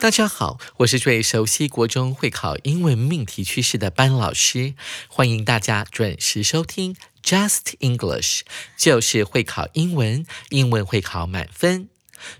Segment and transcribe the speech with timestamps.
[0.00, 4.74] 大家好，我是最熟悉国中会考英文命题趋势的班老师，
[5.08, 8.42] 欢迎大家准时收听 Just English，
[8.76, 11.88] 就是会考英文，英文会考满分。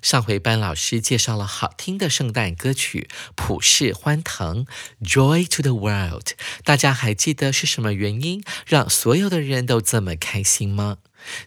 [0.01, 4.65] 上回班老师介绍了好听的圣诞歌曲《普世欢腾》
[5.03, 6.29] （Joy to the World），
[6.63, 10.99] 大家还记得是什么原因让所有的人都这么开心吗？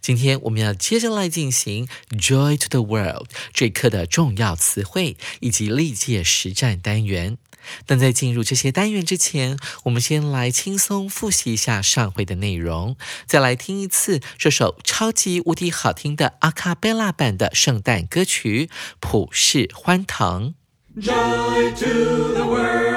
[0.01, 7.37] 今天我们要接着来进行 Joy to the World 这课的重要词汇以及历届实战单元。
[7.85, 12.97] 但在进入这些单元之前，我们先来轻松复习一下上回的内容，
[13.27, 18.65] 再来听一次这首超级无敌好听的阿卡贝拉版的圣诞歌曲
[18.99, 20.55] 《普世欢腾》。
[21.01, 22.90] Joy to the world,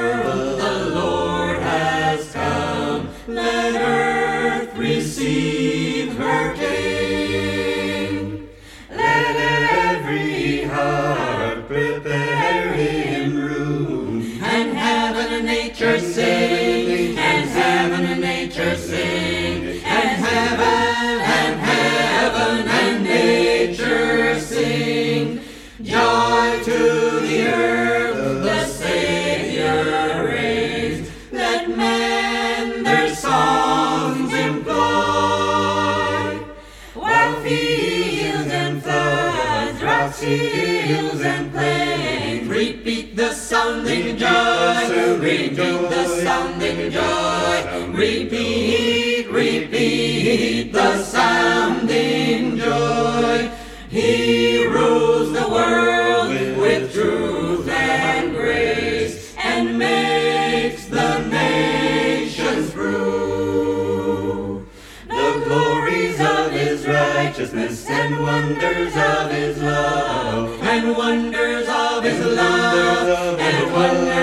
[44.25, 53.51] sounding joy, repeat the sounding joy, repeat, repeat the sounding joy.
[53.89, 64.67] He rules the world with truth and grace and makes the nations prove
[65.07, 73.39] the glories of his righteousness and wonders of his love and wonders of his love
[73.39, 74.14] and wonders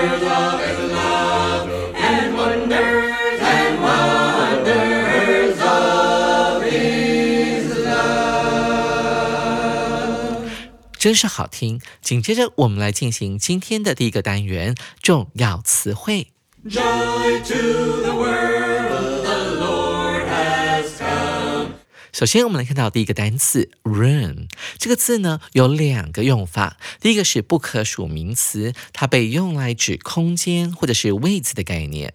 [11.02, 11.80] 真是好听！
[12.00, 16.28] 紧接着，我们来进行今天的第一个单元——重要词汇。
[16.64, 21.72] Joy to the world, the Lord has come.
[22.12, 24.46] 首先，我们来看到第一个单词 room
[24.78, 26.76] 这个字呢，有两个用法。
[27.00, 32.10] 第一个是不可数名词，它被用来指空间或者是位置的概念；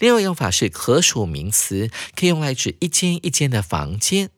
[0.00, 4.30] 另外用法是可数名词，可以用来指一间一间的房间。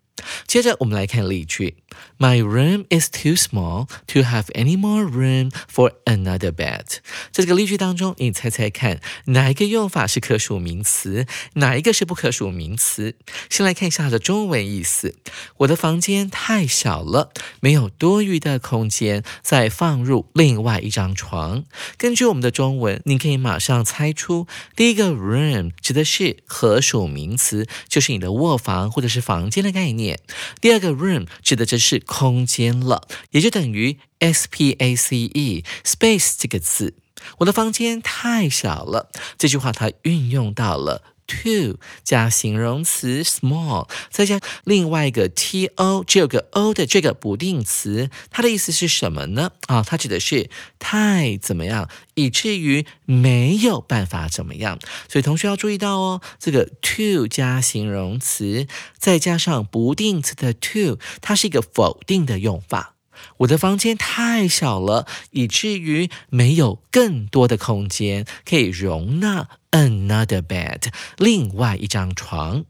[0.46, 1.76] 接着我们来看例句
[2.18, 6.84] ：My room is too small to have any more room for another bed。
[7.32, 13.16] 在这个例句当中，你猜猜看，哪一个用法是可数名词，哪一个是不可数名词？
[13.48, 15.14] 先来看一下它的中文意思：
[15.58, 21.64] 我的房间太小了，没有多余的空间再放入另外一张床。
[21.96, 30.18] 根据我们的中文，你可以马上猜出，第一个 room 指的是可数名词，就是你的卧房或者是房间的概念。
[30.60, 36.94] 第二个 room 指的就是是空间了，也就等于 s p a c e space 这个字。
[37.38, 49.52] 我的房间太小了，这句话它运用到了 to 加形容词 small，再加另外一个 t o，只有个 o 的这个不定词，它的意思是什么呢？
[49.66, 54.78] 啊，它指的是太怎么样，以至于没有办法怎么样。
[55.08, 58.66] 所以同学要注意到哦，这个 to 加形容词，
[58.98, 62.95] 再加上不定词的 to，它是一个否定的用法。
[63.38, 72.64] 我的房间太小了，以至于没有更多的空间可以容纳 another bed 另外一张床。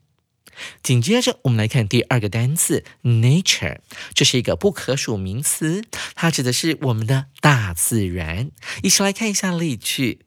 [0.82, 3.81] 紧接着，我们来看第二个单词 nature，
[4.14, 5.84] 这是一个不可数名词，
[6.14, 8.50] 它指的是我们的大自然。
[8.82, 10.20] 一起来看一下例句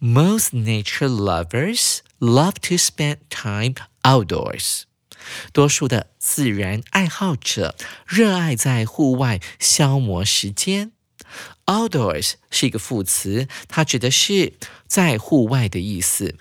[0.00, 4.87] ：Most nature lovers love to spend time outdoors。
[5.52, 7.74] 多数的自然爱好者
[8.06, 10.92] 热爱在户外消磨时间。
[11.66, 14.54] Outdoors 是一个副词，它指的是
[14.86, 16.36] 在户外的意思。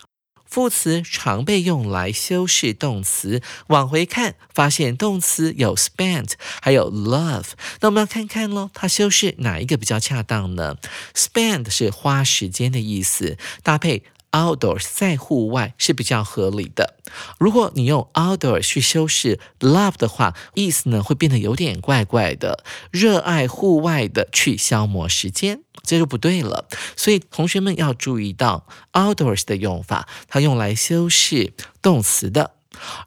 [0.45, 3.41] 副词常被用来修饰动词。
[3.67, 6.31] 往回看，发现动词有 spend，
[6.61, 7.47] 还有 love。
[7.81, 10.77] 那我们要看看喽，它修饰哪一个比较恰当呢
[11.13, 14.03] ？spend 是花时间的意思，搭配。
[14.37, 16.93] Outdoors 在户外是比较合理的。
[17.39, 22.63] 如果你用 outdoors 去修饰 love 的话，意思呢会变得有点怪怪的。
[22.91, 26.67] 热爱户外的去消磨时间，这就不对了。
[26.95, 32.51] 所以同学们要注意到 outdoors 的用法，它用来修饰动词的。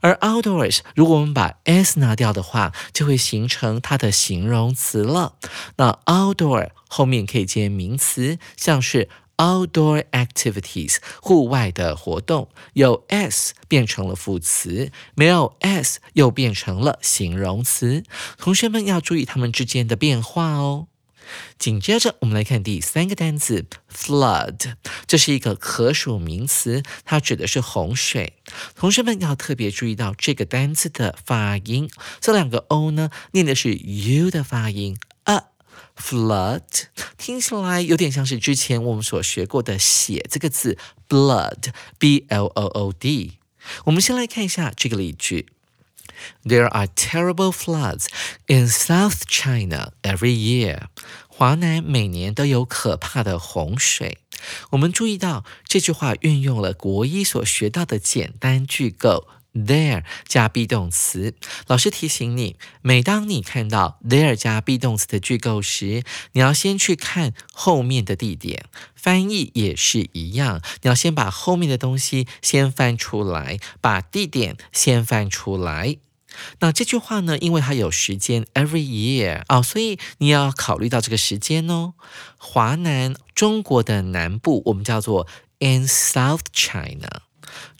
[0.00, 5.34] 而 outdoors 如果我们把 s 拿掉的话，就会形成它的形容词了。
[5.76, 9.08] 那 outdoor 后面可以接名词，像是。
[9.40, 18.04] Outdoor activities，户外的活动，有 s 变成了副词，没有 s 又变成了形容词。
[18.36, 20.88] 同学们要注意它们之间的变化哦。
[21.58, 24.74] 紧接着，我们来看第三个单词 flood，
[25.06, 28.34] 这是一个可数名词，它指的是洪水。
[28.74, 31.88] 同学们要特别注意到这个单词的发音，
[32.20, 34.98] 这两个 o 呢，念的是 u 的发音。
[35.96, 36.62] Flood
[37.18, 40.78] 听起来有点像是之前我们所学过的“血”这个字
[41.08, 43.38] ，blood，b l o o d。
[43.84, 45.46] 我们先来看一下这个例句
[46.44, 48.06] ：There are terrible floods
[48.46, 50.88] in South China every year。
[51.28, 54.18] 华南每年都有可怕的洪水。
[54.70, 59.28] 我们注意到这句话运用了国一所学到的简单句构。
[59.52, 61.34] There 加 be 动词，
[61.66, 68.66] 老师提醒你，每当你看到 there 加 be 动词的句构时，你要先去看后面的地点。
[68.94, 75.96] 翻译也是一样，你要先把后面的东西先翻出来，把地点先翻出来。
[76.60, 81.94] 那这句话呢，因为它有时间 every year 啊，所以你要考虑到这个时间哦。
[82.38, 85.26] 华南中国的南部，我们叫做
[85.58, 87.22] in South China，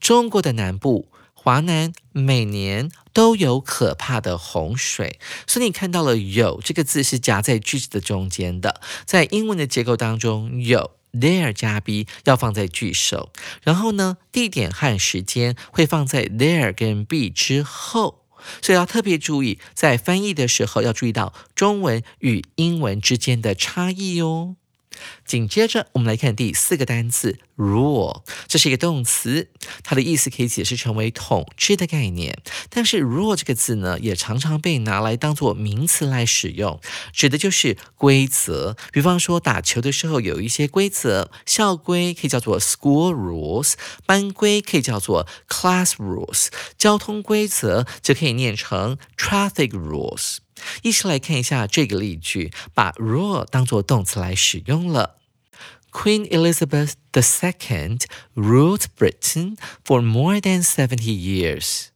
[0.00, 1.12] 中国的南部。
[1.42, 8.82] 华南每年都有可怕的洪水，所以你看到了“有”这个字是夹在句子的中间的。
[9.06, 13.32] 在英文的结构当中，有 there 加 be 要放在句首，
[13.62, 18.26] 然后呢，地点和时间会放在 there 跟 be 之后，
[18.60, 24.56] 所以要特别注意，在翻译的时候要注意到中文与英文之间的差异哦。
[25.24, 29.48] 紧接着，我们来看第四个单词 rule，这是一个动词，
[29.82, 32.38] 它的意思可以解释成为统治的概念。
[32.68, 36.80] 但是 rule 这个字呢，也常常被拿来当做名词来使用，
[37.12, 38.76] 指的就是规则。
[38.92, 43.74] 比方说打球的时候有一些规则，校规可以叫做 school rules，
[44.06, 50.38] 班规可以叫做 class rules，交通规则就可以念成 traffic rules。
[50.82, 55.16] 一起来看一下这个例句，把 rule 当做动词来使用了。
[55.92, 57.98] Queen Elizabeth II
[58.36, 61.86] ruled Britain for more than seventy years.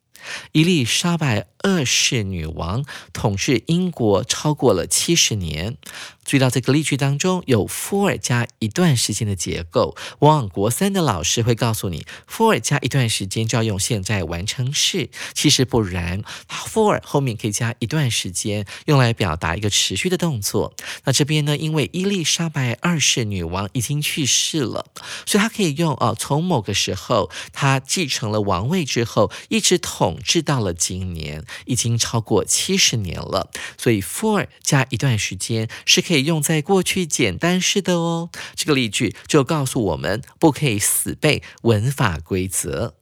[0.53, 5.77] 伊丽莎白二世女王统治英国超过了七十年。
[6.25, 15.11] 注意到这个例句当中有 for 加一段时间的结构，往往国三的老师会告诉你，for 加一段时间就要用现在完成式。
[15.35, 20.75] 其实不然，for 后面可以加一段时间，用来表达一个持续的动作。
[21.05, 24.87] 那这边呢，因为伊丽莎白二世女王已经去世了，
[25.27, 33.51] 所以她可以用哦，从某个时候她继承了王位之后，一直统治到了今年，已经超过七十年了。
[33.77, 36.14] 所以 for 加一段时间是可以。
[36.15, 38.31] 可以用在过去简单式的哦。
[38.55, 42.95] 这个例句就告诉我们，不可以死背文法规则。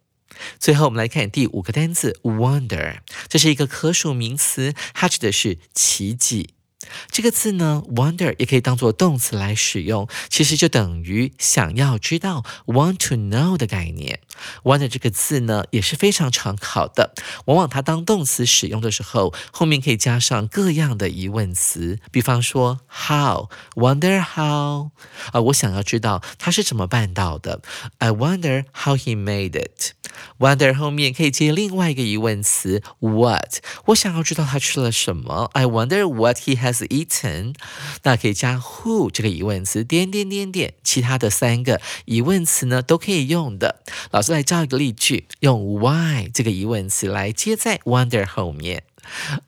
[0.58, 6.54] 最后，我们来看第五个单词 wonder，这是一个可数名词，它指的是奇迹。
[7.10, 14.20] 这个字呢，wonder 也可以当做动词来使用，其实就等于想要知道 want to know 的概念。
[14.64, 24.90] wonder 这个字呢也是非常常考的，往往它当动词使用的时候，后面可以加上各样的疑问词，比方说 how，wonder how，
[25.30, 27.60] 啊，我想要知道他是怎么办到的
[27.98, 29.92] ，I wonder how he made it。
[30.38, 36.71] wonder 后面可以接另外一个疑问词 what，我想要知道他吃了什么，I wonder what he has。
[36.72, 37.54] Has eaten，
[38.04, 43.82] 那可以加 who 这个疑问词，点点点点，其他的三个疑问词呢都可以用的。
[44.10, 48.84] 老师来造一个例句，用 why 这个疑问词来接在 wonder 后面。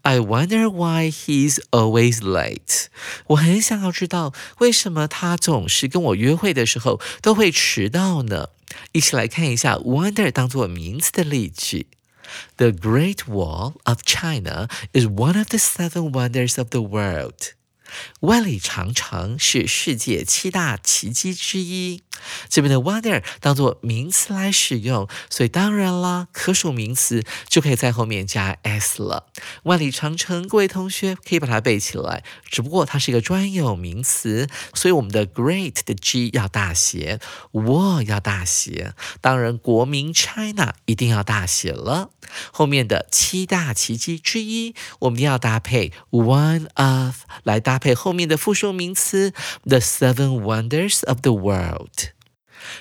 [0.02, 2.86] I wonder why he's always late。
[3.28, 8.48] 我很想要知道为什么他总是跟我约会的时候都会迟到呢？
[8.90, 11.86] 一起来看一下 wonder 当做名词的例句。
[12.56, 17.54] The Great Wall of China is one of the seven wonders of the world.
[18.20, 22.02] 万里长城是世界七大奇迹之一。
[22.48, 29.26] 这边的 wonder 当做名词来使用，所以当然啦，可数名词就可以在后面加 s 了。
[29.64, 32.22] 万里长城，各位同学可以把它背起来。
[32.48, 37.18] 只不过它是一个专有名词，所以我们的 great 的 g 要大写
[37.52, 38.94] ，wall 要大写。
[39.20, 42.10] 当然，国民 China 一定要大写了。
[42.52, 49.34] 后面的七大奇迹之一，我们要搭配 one of 来搭配配后面的复数名词
[49.66, 52.14] the seven wonders of the world。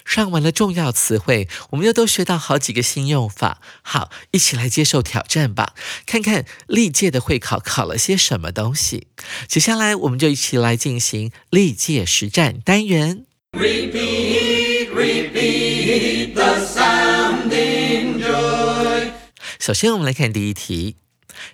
[0.06, 3.60] 上完了重要词汇，我们又都学到好几个新用法。
[3.82, 5.74] 好，一起来接受挑战吧，
[6.06, 9.08] 看看历届的会考考了些什么东西。
[9.50, 13.26] 接下来，我们就一起来进行历届实战单元。
[13.52, 19.12] Repeat, repeat the sounding joy。
[19.60, 21.03] 首先，我们来看第一题。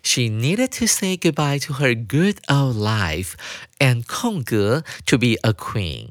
[0.02, 3.32] She needed to say goodbye to her good old life
[3.78, 6.10] and 空格 to be a queen。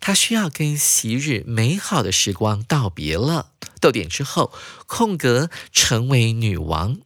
[0.00, 3.52] 她需要跟昔日美好的时光道别了。
[3.80, 4.52] 逗点之后，
[4.86, 6.98] 空格成为女王。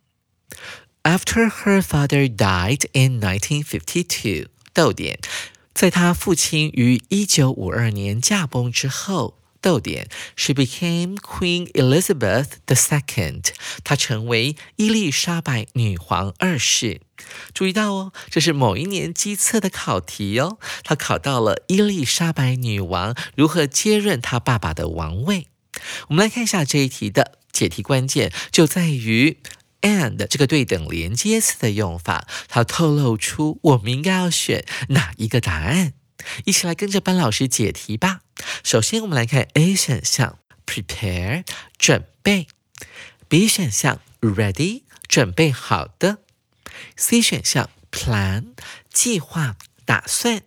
[1.03, 5.19] After her father died in 1952，逗点，
[5.73, 9.39] 在她父亲于一九五二年驾崩之后。
[9.62, 13.50] 逗点，She became Queen Elizabeth the Second。
[13.84, 17.02] 她成为伊丽莎白女皇二世。
[17.54, 20.58] 注意到哦，这是某一年机测的考题哦。
[20.84, 25.48] 她考到了伊丽莎白女王如何接任她爸爸的王位。
[26.10, 29.38] 我们来看一下这一题的解题关键，就在于
[29.82, 35.94] and 这个对等连接词的用法，它透露出我们应该要选哪一个答案。
[36.46, 38.22] 一起来跟着班老师解题吧。
[38.64, 41.44] 首先，我们来看 A 选项，prepare
[41.78, 42.48] 准备
[43.30, 46.20] ；B 选项 ready 准备好的
[46.98, 48.54] ；C 选项 plan
[48.92, 50.42] 计划打算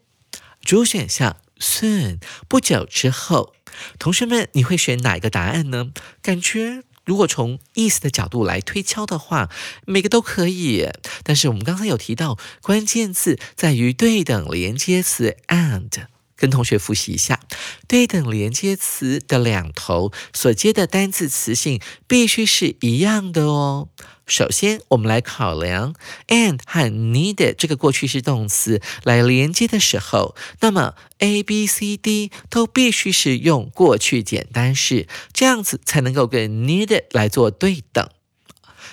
[0.63, 3.55] ；D 选项 soon 不久之后。
[3.99, 5.91] 同学们，你会选哪一个答案呢？
[6.23, 6.85] 感觉？
[7.05, 9.51] 如果从意思的角度来推敲的话，
[9.87, 10.89] 每个都可以。
[11.23, 16.07] 但是我们刚才有提到，关键字在于对等连接词 and。
[16.37, 17.41] 跟同学复习一下，
[17.87, 23.89] 对等连接词的两头所接的单字词性必须是一样的哦。
[24.27, 25.95] 首先，我们来考量
[26.29, 38.09] and 和 needed 这个过去式动词来连接的时候，那么 A、B、C、D 都必须是用过去简单式，这样子才能够跟 needed 来做对等。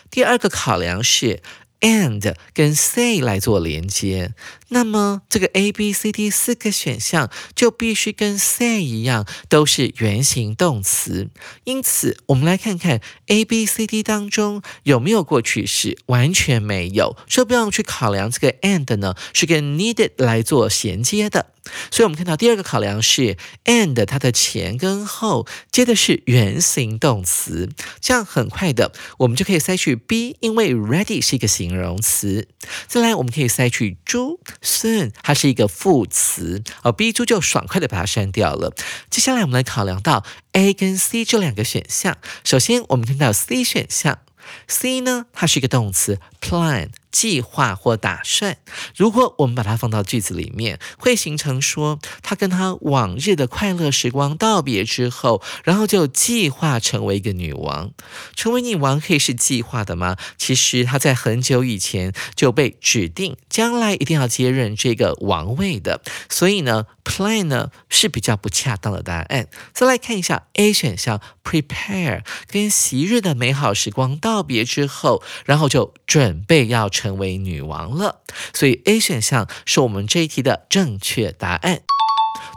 [0.09, 1.41] 第二个考量是。
[1.81, 4.35] and 跟 say 来做连接，
[4.73, 11.29] 那么这个 A、B、C、D 四个选项就必须跟 say 一样，都是原形动词。
[11.65, 21.47] 因此，我们来看看 A、B、C、D 当中有没有过去式，完全没有，所以不用去考量这个 and 呢，是跟 needed 来做衔接的。
[21.91, 32.47] 所以，我们看到第二个考量是 and 它的前跟后接的是原形动词，这样很快的，我们就可以塞去 B，因为 ready 是一个形容词。
[32.87, 38.73] 再来，我们可以塞去猪 soon，它是一个副词，而 B 猪就爽快的把它删掉了。
[39.09, 42.17] 接下来，我们来考量到 A 跟 C 这两个选项。
[42.43, 44.19] 首先，我们看到 C 选项
[44.67, 46.89] ，C 呢，它是一个动词 plan。
[47.11, 48.57] 计划或打算，
[48.95, 57.91] 如果我们把它放到句子里面，会形成说，他跟他往日的快乐时光道别之后，然后就计划成为一个女王。
[58.35, 60.15] 成为女王可以是计划的吗？
[60.37, 66.01] 其实他在很久以前就被指定，将来一定要接任这个王位的。
[66.29, 69.47] 所以呢，plan 呢是比较不恰当的答案。
[69.73, 76.89] 再来看一下 A 选项，prepare 跟昔日的美好时光道别之后，然后就准备要。
[77.01, 78.21] 成为女王了，
[78.53, 81.81] 所以 A 选项是我们这一题的正确答案。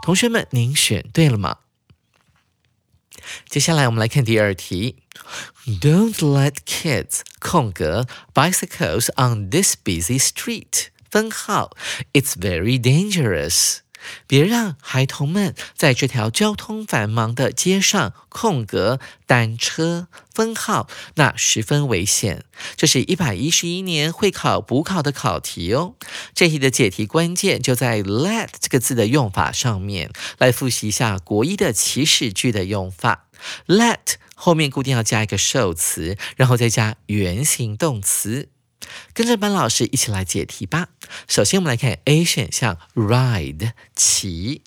[0.03, 1.57] 同学们，您选对了吗？
[3.49, 4.97] 接下来我们来看第二题。
[5.65, 11.75] Don't let kids 空格 bicycles on this busy street 分号
[12.13, 13.84] It's very dangerous。
[14.27, 22.43] 别让孩童们在这条交通繁忙的街上空格单车分号，那十分危险。
[22.75, 25.95] 这是一百一十一年会考补考的考题哦。
[26.33, 30.11] 这题的解题关键就在 let 这个字的用法上面。
[30.37, 33.27] 来复习一下国一的祈使句的用法。
[33.67, 38.49] let 后面固定要加一个受词，然后再加原形动词。
[39.13, 40.89] 跟着班老师一起来解题吧。
[41.27, 44.61] 首先，我们来看 A 选项，ride 骑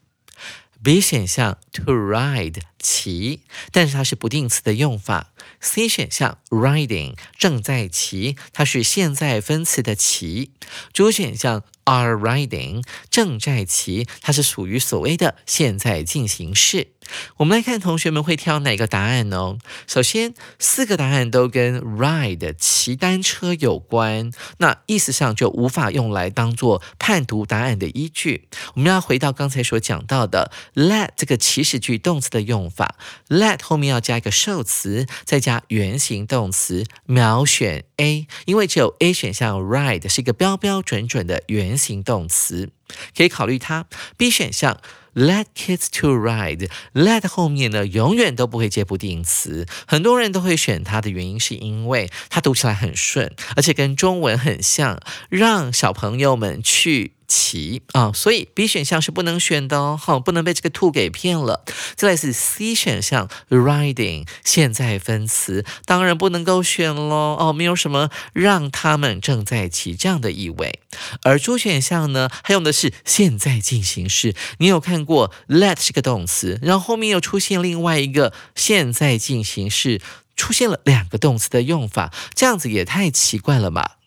[0.83, 5.33] ；B 选项，to ride 骑，但是它是不定词的用法。
[5.61, 10.53] C 选项，riding 正在骑，它是现在分词的骑。
[10.93, 11.65] 主选项。
[11.91, 16.89] Are riding 正在骑，它是属于所谓的现在进行式。
[17.39, 19.57] 我们来看同学们会挑哪个答案呢？
[19.87, 28.49] 首先，四个答案都跟 ride 骑单车有关，那意思上就无法用来当做判读答案的依据。
[28.75, 32.97] 我们要回到刚才所讲到的 let 这个祈使句动词的用法
[33.29, 41.79] ，let 后面要加一个受词，再加原形动词，秒选 A，因为只有 A 选项 ride 是一个标标准准的原。
[41.79, 42.71] 形动词
[43.17, 43.87] 可以考虑它。
[44.17, 44.81] B 选项
[45.15, 57.18] ，let kids to ride，let 后面呢永远都不会接不定词，很多人都会选它的原因是因为它读起来很顺，而且跟中文很像，让小朋友们去。
[57.29, 61.63] 骑啊，所以 B 选项是不能选的哦，好，不能被这个 to 给骗了。
[61.95, 70.81] 再来是 C 选项，riding 现在分词，当然不能够选喽，哦，没有什么让他们正在骑这样的意味。
[71.23, 74.35] 而主选项呢，还用的是现在进行式。
[74.59, 80.01] 你有看过 let 是个动词，然后后面又出现另外一个现在进行式，
[80.35, 83.98] 出现了两个动词的用法，这样子也太奇怪了吧？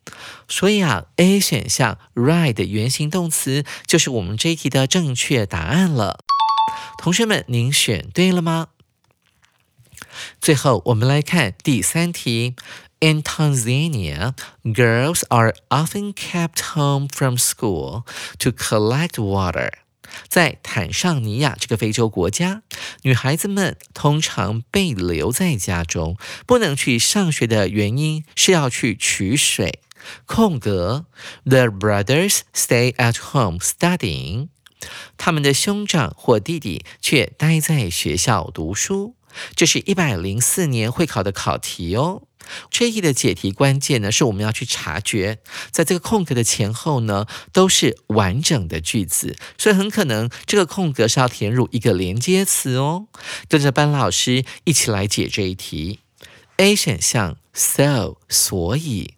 [0.48, 6.20] 所以啊，A 选项 ride 原形动词就是我们这一题的正确答案了。
[6.98, 8.68] 同学们，您选对了吗？
[10.40, 12.56] 最后，我们来看第三题。
[13.04, 18.06] In Tanzania, girls are often kept home from school
[18.38, 19.72] to collect water.
[20.28, 22.64] 在坦桑尼亚这个非洲国家，
[23.04, 29.80] 女孩子们通常被留在家中，不能去上学的原因是要去取水。
[30.26, 31.06] 空格
[31.46, 34.48] ，The brothers stay at home studying。
[35.16, 39.16] 他们的兄长或弟弟却待在学校读书。
[39.56, 42.24] 这是一百零四年会考的考题哦。
[42.70, 45.40] 这一的解题关键呢，是我们要去察觉，
[45.70, 53.08] 在这个空格的前后呢，都是完整的句子，所以很可能这个空格是要填入一个连接词哦。
[53.48, 56.00] 跟着班老师一起来解这一题。
[56.58, 59.16] A 选项，so 所以。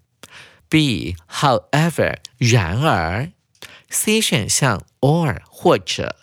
[0.69, 3.31] B however 然而
[3.89, 6.15] ，C 选项 or 或者，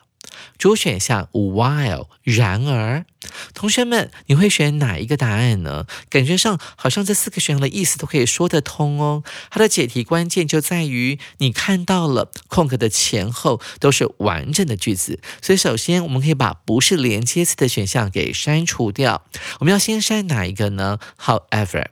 [0.60, 3.06] 主选项 while 然而，
[3.54, 5.86] 同学们，你会选哪一个答案呢？
[6.10, 9.24] 感觉上好像这四个选项的意思都可以说得通哦。
[9.48, 19.22] 它的解题关键就在于你看到了空格的前后都是完整的句子，所以首先我们可以把不是连接词的选项给删除掉。
[19.60, 21.86] 我们要先删哪一个呢？However。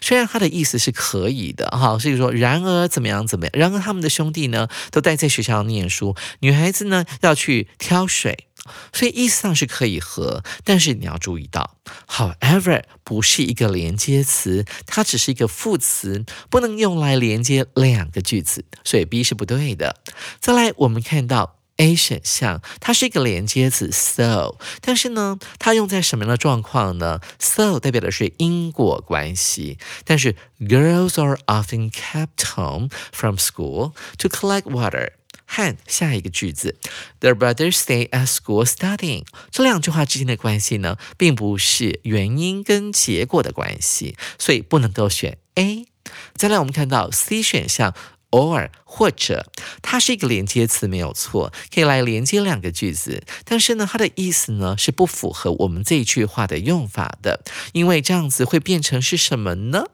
[0.00, 3.52] 虽然他的意思是可以的，哈，所以说，然而怎么样怎么样？
[3.54, 8.46] 然而他们的兄弟呢，都待在学校念书，女孩子呢要去挑水，
[8.92, 11.76] 所以意思上是可以和，但是你要注意到
[12.08, 19.96] ，however 不是一个连接词，它只是一个副词，不能用来连接两个句子，所以 B 是不对的。
[20.40, 21.61] 再来，我们看到。
[21.82, 35.14] A 选项，它是一个连接词，so，但是呢，它用在什么样的状况呢？so 代表的是因果关系，但是 girls are often kept home from school to collect water。
[35.44, 36.78] 和下一个句子
[37.20, 39.24] ，their brothers stay at school studying。
[39.50, 45.88] 这两句话之间的关系呢，并不是原因跟结果的关系，所以不能够选 A。
[46.36, 47.92] 再来，我们看到 C 选项。
[48.32, 49.46] or 或者，
[49.80, 53.22] 它是一个连接词，没有错，可以来连接两个句子。
[53.42, 59.86] 但是呢，它的意思呢是不符合我们这一句话的用法的，因为这样子会变成是什么呢？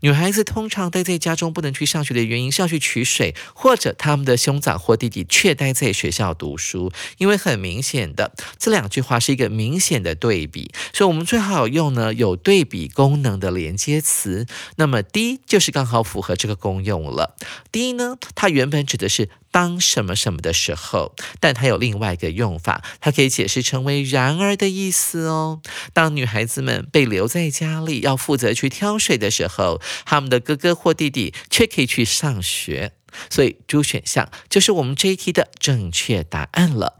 [0.00, 6.92] 女孩子通常待在家中不能去上学的原因是要去取水，或者他们的兄长或弟弟却待在学校读书。
[7.16, 14.46] 因为很明显的，这两句话是一个明显的对比，所以我们最好用呢有对比功能的连接词。
[14.76, 17.34] 那么 D 就是刚好符合这个功用了。
[17.70, 25.60] D 一呢，它原本指的是当什么什么的时候，但它有另外一个用法，它可以解释成为然而的意思哦。
[25.92, 32.94] 当女孩子们被留在家里，要负责去挑水的时候，他们的哥哥或弟弟却可以去上学。
[33.30, 36.96] 所以 D 选项就是我们这一题的正确答案了。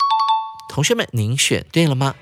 [0.69, 2.15] 同学们，您选对了吗？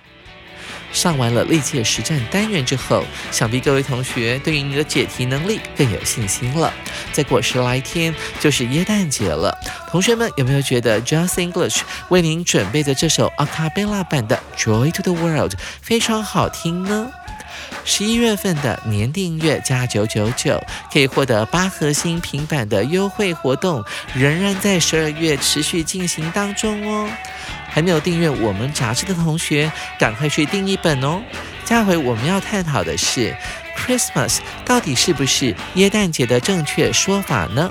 [0.93, 6.73] 上完了历届实战单元之后，想必各位同学对于你的解题能力更有信心了。
[7.13, 9.57] 再过十来天就是耶诞节了，
[9.91, 17.11] 同学们有没有觉得 Just English 为您准备的这首 a cappella 版的 Joy to the World 非常好听呢？
[17.85, 27.11] 十一月份的年订阅加九九九，可以获得八核心平板的优惠活动，仍然在十二月持续进行当中哦。
[27.69, 31.23] 还没有订阅我们杂志的同学，赶快去订一本哦。
[31.65, 33.33] 下回我们要探讨的是
[33.77, 37.71] Christmas 到底是不是耶诞节的正确说法呢？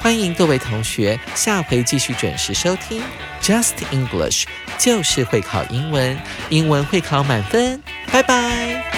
[0.00, 3.00] 欢迎各位同学下回继续准时收听
[3.40, 4.44] Just English，
[4.78, 6.18] 就是会考英文，
[6.50, 7.80] 英文会考满分。
[8.12, 8.93] 拜拜。